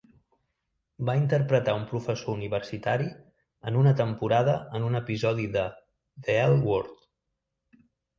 Va 1.07 1.13
interpretar 1.17 1.73
un 1.79 1.83
professor 1.91 2.31
universitari 2.39 3.09
en 3.71 3.77
una 3.81 3.93
temporada 3.99 4.55
en 4.79 4.87
un 4.87 5.01
episodi 5.01 5.45
de 5.57 5.67
"The 6.29 6.39
L 6.47 6.57
Word". 6.71 6.97